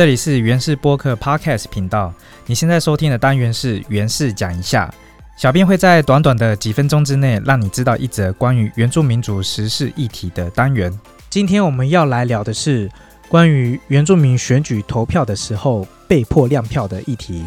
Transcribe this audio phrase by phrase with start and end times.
[0.00, 2.10] 这里是原氏播客 Podcast 频道。
[2.46, 4.90] 你现在收听的单元是原氏讲一下，
[5.36, 10.90] 小编会在短短的几分钟之内，让你知道一则关于原住民族时事议题的单元。
[11.28, 12.90] 今天我们要来聊的是
[13.28, 17.44] 关于原住民选举投票的时候被迫亮票的议题。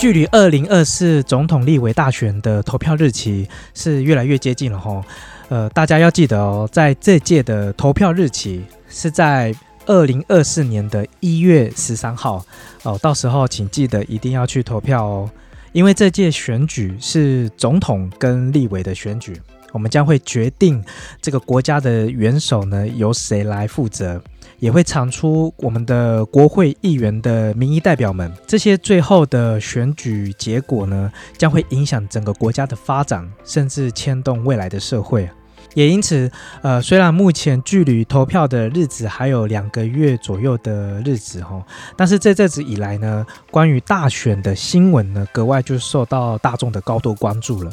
[0.00, 5.04] 距离二零二四总统立委大选的投票日期是越来越接近了哈，
[5.50, 12.42] 呃，大家要记得哦，在这届的投票日期是在二零二四年的一月十三号。
[12.82, 15.30] 哦，到时候请记得一定要去投票哦，
[15.72, 19.38] 因为这届选举是总统跟立委的选举，
[19.72, 20.82] 我们将会决定
[21.20, 24.20] 这个国家的元首呢由谁来负责。
[24.58, 35.26] 也会产出我们的国会议员的民意代表们，这些最后的选举结果呢，将会影响整个国家的发展，甚至牵动未来的社会。
[35.72, 41.64] 也因此，呃，虽然目前距离投票的日子还有两个月左右的日子哈，
[41.96, 47.72] 但是这阵子以来呢，关于大选的新闻呢，格外就受到大众的高度关注了。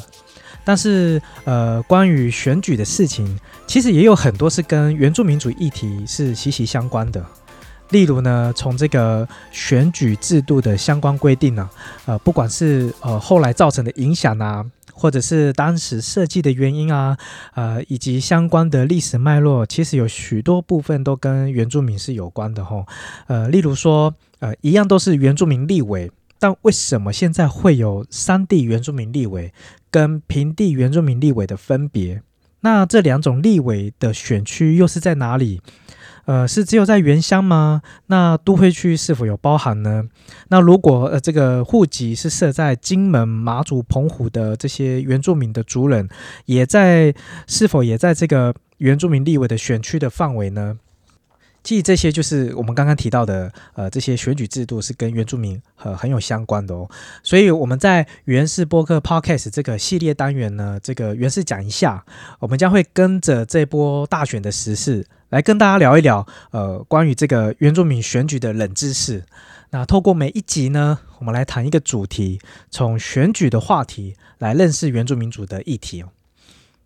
[0.68, 3.26] 但是，呃，关于选举的事情，
[3.66, 7.24] 其实也有很多是跟原住民主议题是息息相关的。
[7.88, 11.70] 例如呢，从这个选举制度的相关规定呢，
[12.04, 17.16] 呃，不管是呃后来造成的影响啊，或者是当时设计的原因啊，
[17.54, 22.84] 呃，以及相关的历史脉络，其实有许多部分都跟原住民是有关的吼。
[23.26, 26.10] 呃，例如说，呃，一样都是原住民立委。
[26.38, 29.52] 但为什么现在会有山地原住民立委
[29.90, 32.22] 跟平地原住民立委的分别？
[32.60, 35.60] 那这两种立委的选区又是在哪里？
[36.26, 37.80] 呃，是只有在原乡吗？
[38.08, 40.04] 那都会区是否有包含呢？
[40.48, 46.08] 那如果呃这个户籍是设在金门、马祖、澎湖的这些原住民的族人，
[46.44, 47.14] 也在
[47.46, 50.76] 是否也在这个原住民立委的选区的范围呢？
[51.68, 56.88] 其实这些就是我们刚刚提到的，呃，这些选举制度是跟原住民很很有相关的哦。
[57.22, 62.02] 所以我们在原氏播客 Podcast 这个系列单元呢，这个原氏讲一下，
[62.38, 69.26] 我们将会跟着这波大选的时事来跟大家聊一聊，呃，关于这个原住民选举的冷知识。
[69.68, 72.40] 那透过每一集呢，我们来谈一个主题，
[72.70, 76.08] 从选举的话题来认识原住民主的议题哦。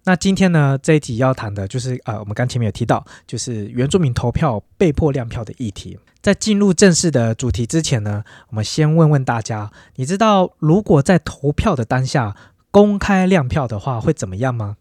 [0.04, 5.96] 那今天呢，这一集要谈的就是呃，我们刚前面有提到，就是原住民投票被迫亮票的议题。
[6.20, 12.36] 在进入正式的主题之前呢，我们先问问大家，你知道如果在投票的当下
[12.72, 14.76] 公开亮票的话，会怎么样吗？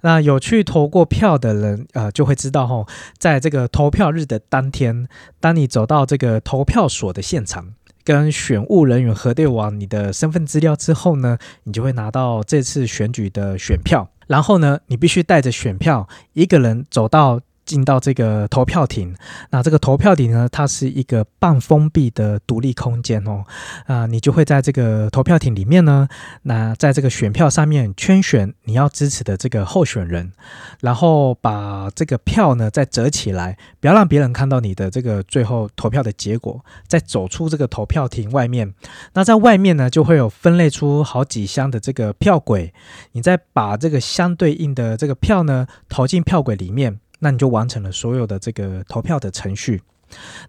[0.00, 2.86] 那有去投过票的人，呃，就会知道吼，
[3.18, 5.06] 在这个投票日的当天，
[5.38, 7.74] 当你走到这个投票所的现场。
[8.06, 17.40] 跟选务人员核对完你的身份资料之后呢，你就会拿到这次选举的选票，然后呢，你必须带着选票一个人走到。
[17.64, 19.14] 进到这个投票亭，
[19.50, 23.44] 那这个投票亭呢，它是一个半封闭的独立空间哦，
[23.86, 26.08] 啊，你就会在这个投票亭里面呢，
[26.42, 30.32] 那在这个选票上面圈选你要支持的这个候选人，
[30.80, 38.74] 然后把这个票呢再折起来，不要让别人看到你的这个最后投票的结果，再走出这个投票亭外面，
[39.14, 42.72] 那在外面呢就会有分类出好几箱的这个票轨，
[43.12, 47.00] 你再把这个相对应的这个票呢投进票轨里面。
[47.24, 49.80] 那你就完成了所有的这个投票的程序。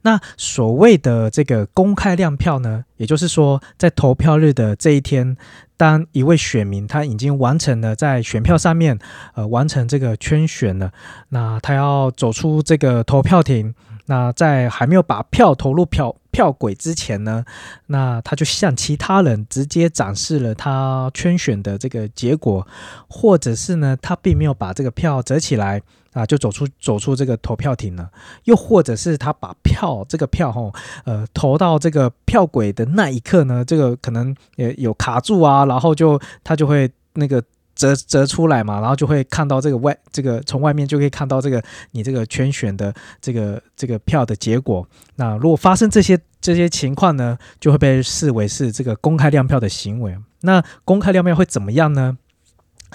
[0.01, 5.37] 那所谓的这个公开亮票呢，也就是说，在投票日的这一天，
[5.77, 8.99] 当一位选民他已经完成了在选票上面
[9.35, 10.91] 呃完成这个圈选了，
[11.29, 13.73] 那他要走出这个投票亭。
[14.07, 17.43] 那在还没有把票投入票票轨之前呢，
[17.87, 22.67] 那他就向其他人直接展示了他圈选的这个结果，
[23.07, 25.81] 或者是呢，他并没有把这个票折起来
[26.13, 28.09] 啊，就走出走出这个投票亭了，
[28.43, 30.71] 又或者是他把票这个票哈，
[31.05, 37.43] 呃，投到这个票轨的那一刻呢，这个可能也有卡住啊，然后就他就会那个。
[37.75, 41.61] 折折出来嘛，然后就会看到这个外这个从外面就可以看到这个
[41.91, 44.87] 你这个圈选的这个这个票的结果。
[45.17, 50.17] 那如果发生这些这些情况呢，就会被视为是这个公开亮票的行为。
[50.41, 52.17] 那公开亮票会怎么样呢？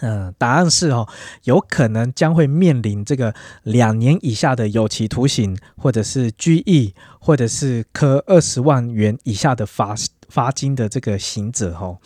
[0.03, 1.07] 嗯，答案是哦，
[1.45, 3.35] 有可能将会面临这个
[3.65, 9.95] 两年以下的有期徒刑，或者是拘役，或者是科二十万元以下的罚
[10.29, 11.99] 罚金的这个刑责哦。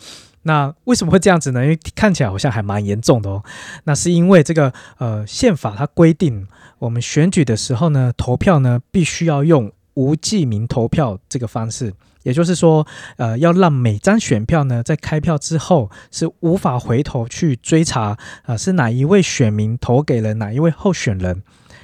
[0.47, 1.63] 那为什么会这样子呢？
[1.63, 3.43] 因为看起来好像还蛮严重的哦。
[3.85, 6.47] 那是因为这个呃宪法它规定，
[6.77, 12.85] 我们选举的时候呢，投票呢必须要用无记名投票这个方式，也就是说，
[13.17, 21.41] 呃，要让每张选票呢在开票之后是无法回头去追查啊是哪一位选民投给了哪一位候选人。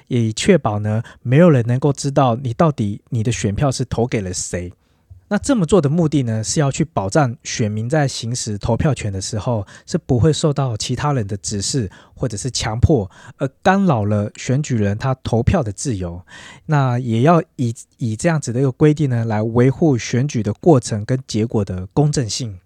[0.08, 4.72] 以确保呢没有人能够知道你到底你的选票是投给了谁。
[5.32, 16.22] 那这么做的目的呢，是要去保障选民在行使投票权的时候，是不会受到其他人的指示或者是强迫，而干扰了选举人他投票的自由。
[16.66, 22.60] 那也要以以这样子的一个规定呢，来维护选举的过程跟结果的公正性。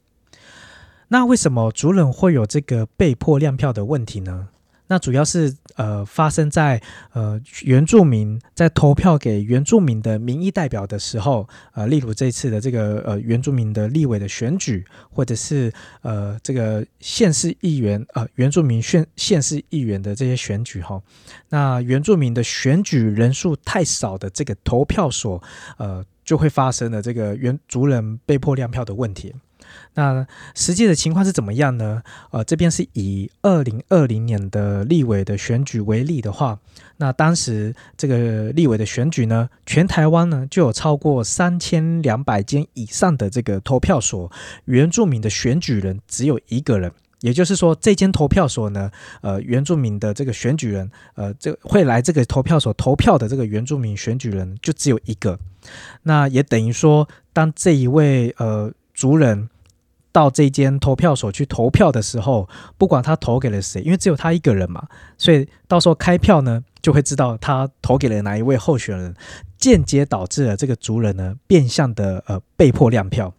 [1.10, 4.48] 那为什么主人会有这个被迫亮票的问题呢？
[4.88, 6.82] 那主要是呃发生在
[7.14, 21.02] 呃原住民在投票给原住民的民意代表的时候，呃，例如这次的这个呃原住民的立委的选举，或者是呃这个县市议员呃原住民县县市议员的这些选举哈，
[21.50, 25.42] 那原住民的选举人数太少的这个投票所，
[25.78, 29.34] 呃，就会发生了这个原族人被迫亮票的问题。
[29.94, 32.04] 那实际的情况是怎么样呢？
[32.32, 36.60] 呃，这边是以二零二零年的立委的选举为例的话，
[36.98, 44.30] 那当时这个立委的选举呢，全台湾呢就有超过三千两百间以上的这个投票所，
[44.66, 46.92] 原住民的选举人只有一个人，
[47.22, 48.92] 也就是说，这间投票所呢，
[49.22, 55.40] 呃，原住民的这个选举人，呃，这会来这个投票所投票的这个原住民选举人就只有一个，
[56.04, 59.50] 那也等于说，当这一位呃族人。
[60.16, 62.48] 到这间投票所去投票的时候，
[62.78, 69.14] 不管他投给了谁，因为只有他一个人嘛，所以到时候开票呢，就会知道他投给了哪一位候选人，
[69.58, 73.34] 间接导致了这个族人呢变相的呃被迫亮票。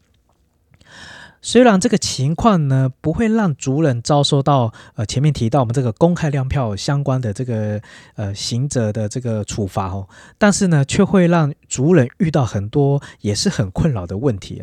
[1.40, 7.80] 虽然这个情况呢不会让族人遭受到呃前面提到我们这个公开亮票相关的这个
[8.16, 10.06] 呃行者的这个处罚哦，
[10.36, 14.62] 但是呢却会让族人遇到很多也是很困扰的问题。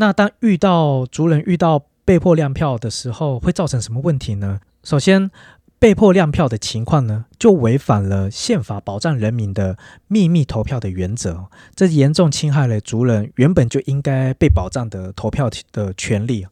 [0.00, 4.60] 那当遇到族人遇到被迫亮票的时候，会造成什么问题呢？
[4.82, 5.30] 首先，
[5.80, 16.46] 被迫亮票的情况呢，就违反了宪法保障人民的秘密投票的原则，这严重侵害了族人原本就应该被保障的投票的权利。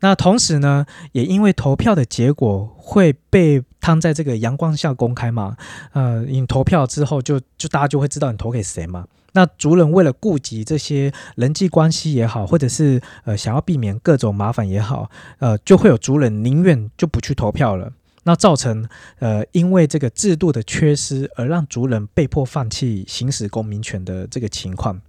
[0.00, 5.56] 那同时呢，也因为投票的结果会被摊在这个阳光下公开嘛，
[5.92, 9.06] 呃，你投票之后就就大家就会知道你投给谁嘛。
[9.32, 17.92] 那族人为了顾及这些人际关系也好，或者是呃想要避免各种麻烦也好，呃，就会有族人宁愿就不去投票了。
[18.24, 18.86] 那造成
[19.18, 25.00] 呃因为这个制度的缺失而让族人被迫放弃行使公民权的这个情况。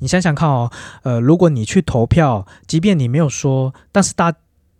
[0.00, 0.70] 你想想看哦，
[1.04, 4.32] 呃，如果你去投票，即便你没有说，但是大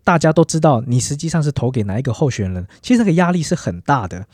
[0.05, 4.27] 大家都知道你实际上是投给哪一个候选人，其实这个压力是很大的。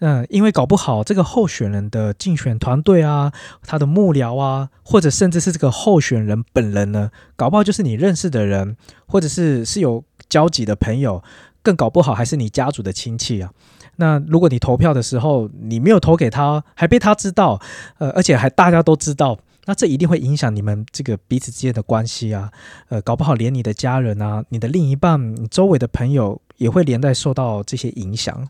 [0.00, 3.32] 嗯，因为搞不好这个候选人的竞选团队啊，
[3.62, 8.76] 他的幕僚啊，或者甚至是这个候选人本人呢，搞不好就是你认识的人，
[9.06, 11.22] 或者是是有交集的朋友，
[11.62, 13.50] 更搞不好还是你家族的亲戚啊。
[13.96, 17.58] 那如果你投票的时候你没有投给他，还被他知道，
[17.96, 22.50] 呃，而且还大家都知道，那这一定会影响你们这个彼此之间的关系啊。
[22.88, 28.48] 呃，搞不好连你的家人啊，你的另一半，你周围的朋友也会连带受到这些影响。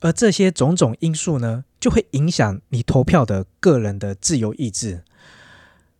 [0.00, 5.02] 而这些种种因素呢，就会影响你投票的个人的自由意志，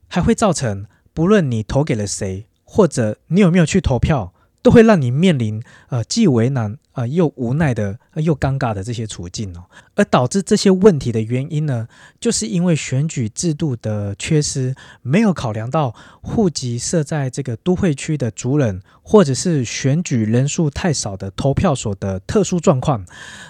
[0.07, 4.33] 还会造成不论你投给了谁，或者你有没有去投票。
[4.63, 11.87] 都会让你面临呃既为难啊又无奈的又尴尬的这些处境哦，而导致这些问题的原因呢，
[12.19, 23.05] 就是因为选举制度的缺失，没有考量到户籍设在这个都会区的族人，或者是选举人数太少的投票所的特殊状况，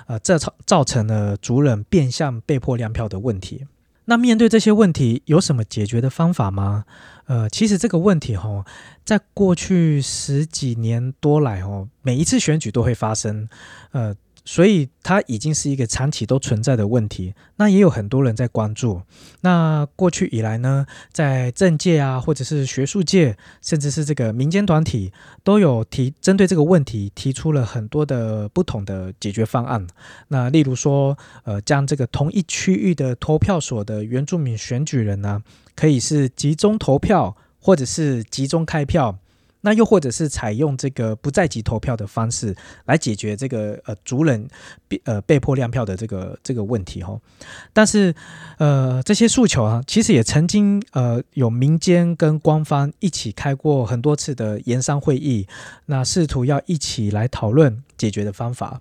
[0.08, 3.66] 呃，这造造成了族人变相被迫亮票的问题。
[4.08, 6.84] 那面对这些问题，有什么解决的方法吗？
[7.26, 8.64] 呃，其实这个问题哈，
[9.04, 13.48] 在过去十几年多来哦，每一次选举都会发生，
[13.92, 14.16] 呃。
[14.46, 19.02] 所以它已经是一个长期都存在的问题，那也有很多人在关注。
[19.40, 25.12] 那过去以来呢，在政界啊，或者是学术界，甚至是这个民间团体，
[25.42, 29.84] 都有提针对这个问题提出了很多的不同的解决方案。
[30.28, 35.42] 那例如说，呃，将这个同一区域的投票所的原住民选举人呢，
[35.74, 39.18] 可以是集中投票，或者是集中开票。
[39.66, 42.54] 那又或者是采用这个不在籍投票的方式
[42.84, 44.46] 来解决这个呃族人
[44.86, 47.18] 被呃被迫亮票的这个这个问题哈，
[47.72, 48.14] 但是
[48.58, 55.48] 呃这些诉求啊，其实也曾经呃有民间跟官方一起开过很多次的研商会议，
[55.86, 58.80] 那试图要一起来讨论解决的方法，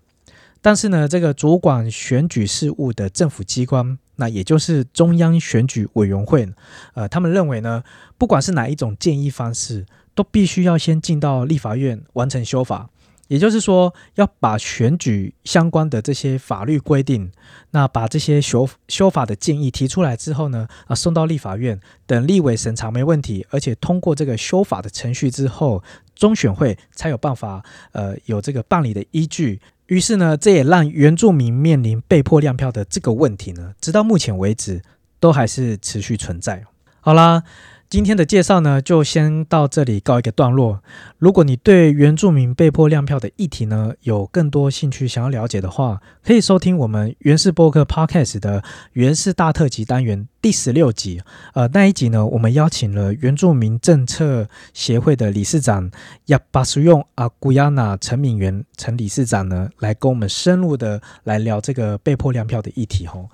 [0.61, 6.47] 但是呢，这个主管选举事务的政府机关，那也就是中央选举委员会，
[6.93, 7.83] 呃，他们认为呢，
[8.19, 9.87] 不管是哪一种建议方式。
[10.15, 12.89] 都必须要先进到立法院完成修法，
[13.27, 17.31] 也就是说，要把选举相关的这些法律规定，
[17.71, 25.83] 那把这些修修法的建议提出来之后呢，啊，送到立法院，等立委审查没问题，而且通过这个修法的程序之后，
[26.15, 29.59] 中选会才有办法，呃，有这个办理的依据。
[29.87, 34.81] 于是呢，这也让原住民面临被迫亮票的这个问题呢，直到目前为止
[35.19, 36.63] 都还是持续存在。
[37.01, 37.43] 好啦。
[37.87, 40.81] 今天的介绍呢，就先到这里告一个段落。
[41.19, 48.63] 如果你对原住民被迫亮票的议题呢，有更多兴趣想要了解的话，可以收听我们原氏播客 Podcast 的
[48.93, 51.21] 原氏大特辑单元第十六集。
[51.53, 55.91] 呃，那一集呢，我们邀请了原住民政策协会的理事长
[56.25, 63.05] 亚巴苏用阿古亚纳陈敏元陈理事长呢，来跟我们深入的来聊这个被迫亮票的议题。
[63.05, 63.29] 吼，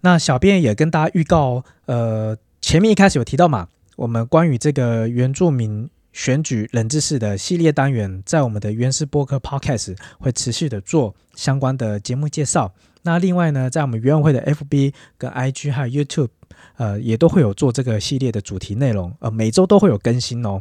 [0.00, 2.36] 那小编也跟大家预告，呃。
[2.66, 12.74] 前面一开始有提到嘛，我们关于这个原住民选举冷知识的系列单元，在我们的原始播客 Podcast 会持续的做相关的节目介绍。
[13.02, 16.30] 那另外呢，在我们原委会的 FB 跟 IG 还有 YouTube，
[16.76, 20.60] 呃，也都会有做这个系列的主题内容，呃，每周都会有更新哦。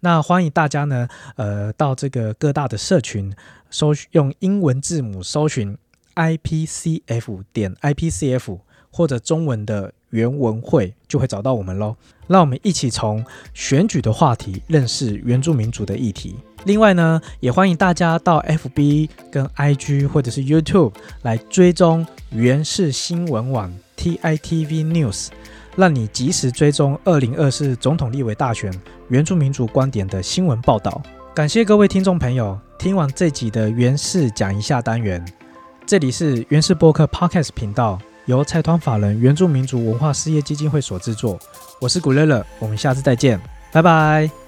[0.00, 3.34] 那欢迎大家呢，呃，到这个各大的社群
[3.70, 5.78] 搜用英文字母搜寻
[6.16, 9.94] IPCF 点 IPCF 或者中文的。
[10.10, 13.24] 原文会就会找到我们喽，让我们一起从
[13.54, 16.36] 选举的话题认识原住民族的议题。
[16.64, 25.28] 另外呢，也欢迎大家到 FB 跟 IG 或者是 YouTube 来追踪原氏新闻网 TITV News，
[25.76, 28.70] 让你及时追踪二零二四总统立委大选
[29.08, 31.00] 原住民族观点的新闻报道。
[31.34, 35.24] 感谢各位听众朋友听完这集的原氏讲一下单元，
[35.86, 37.98] 这里是原氏播客 Podcast 频道。
[38.30, 41.36] 由财团法人原住民族文化事业基金会所制作，
[41.80, 43.40] 我是古乐乐，我们下次再见，
[43.72, 44.39] 拜拜。